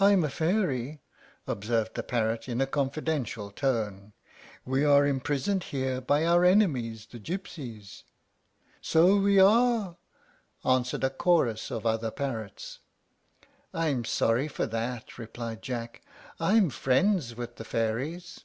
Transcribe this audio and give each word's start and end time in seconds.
"I'm 0.00 0.24
a 0.24 0.28
fairy," 0.28 1.00
observed 1.46 1.94
the 1.94 2.02
parrot, 2.02 2.48
in 2.48 2.60
a 2.60 2.66
confidential 2.66 3.52
tone. 3.52 4.14
"We 4.64 4.84
are 4.84 5.06
imprisoned 5.06 5.62
here 5.62 6.00
by 6.00 6.26
our 6.26 6.44
enemies 6.44 7.06
the 7.06 7.20
gypsies." 7.20 8.02
"So 8.80 9.14
we 9.14 9.38
are," 9.38 9.96
answered 10.64 11.04
a 11.04 11.10
chorus 11.10 11.70
of 11.70 11.86
other 11.86 12.10
parrots. 12.10 12.80
"I'm 13.72 14.04
sorry 14.04 14.48
for 14.48 14.66
that," 14.66 15.16
replied 15.18 15.62
Jack. 15.62 16.02
"I'm 16.40 16.68
friends 16.68 17.36
with 17.36 17.54
the 17.58 17.64
fairies." 17.64 18.40